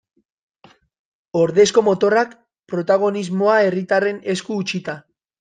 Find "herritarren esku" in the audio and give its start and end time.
3.67-4.61